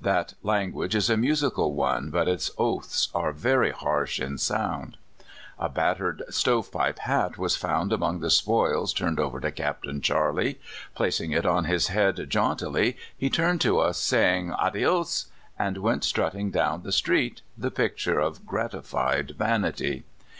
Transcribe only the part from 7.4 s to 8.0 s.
found